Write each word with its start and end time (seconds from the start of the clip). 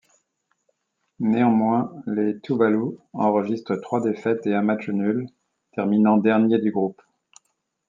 Néanmoins, 1.19 1.93
les 2.07 2.39
Tuvalu 2.39 2.97
enregistrent 3.13 3.79
trois 3.79 4.01
défaites 4.01 4.47
et 4.47 4.55
un 4.55 4.63
match 4.63 4.89
nul, 4.89 5.27
terminant 5.73 6.17
derniers 6.17 6.57
du 6.57 6.71
groupe. 6.71 7.03